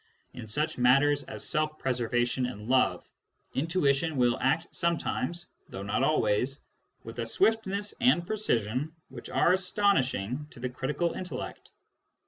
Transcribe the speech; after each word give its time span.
In 0.33 0.47
such 0.47 0.79
matters 0.79 1.25
as 1.25 1.47
self 1.47 1.77
preservation 1.77 2.47
and 2.47 2.67
love, 2.67 3.07
intuition 3.53 4.17
will 4.17 4.35
act 4.41 4.73
sometimes 4.75 5.45
(though 5.69 5.83
not 5.83 6.01
always) 6.01 6.59
with 7.03 7.19
a 7.19 7.25
swiftness 7.27 7.93
and 8.01 8.25
precision 8.25 8.93
which 9.09 9.29
are 9.29 9.53
astonishing 9.53 10.47
to 10.49 10.59
the 10.59 10.69
critical 10.69 11.11
intellect. 11.13 11.69